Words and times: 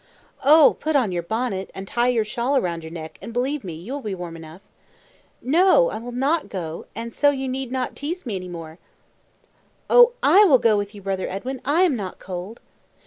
"Oh! 0.43 0.77
put 0.79 0.95
on 0.95 1.11
your 1.11 1.21
bonnet, 1.21 1.69
and 1.75 1.87
tie 1.87 2.07
your 2.07 2.25
shawl 2.25 2.59
round 2.59 2.83
your 2.83 2.89
neck, 2.91 3.19
and, 3.21 3.31
believe 3.31 3.63
me, 3.63 3.75
you 3.75 3.93
will 3.93 4.01
be 4.01 4.15
warm 4.15 4.35
enough." 4.35 4.61
"No, 5.43 5.91
I 5.91 5.99
will 5.99 6.11
not 6.11 6.49
go, 6.49 6.87
and 6.95 7.13
so 7.13 7.29
you 7.29 7.47
need 7.47 7.71
not 7.71 7.93
teaze 7.95 8.25
me 8.25 8.35
any 8.35 8.49
more." 8.49 8.79
"O! 9.91 10.13
I 10.23 10.43
will 10.45 10.57
go 10.57 10.75
with 10.75 10.95
you, 10.95 11.03
brother 11.03 11.27
Edwin; 11.29 11.61
I 11.65 11.83
am 11.83 11.95
not 11.95 12.17
cold." 12.17 12.61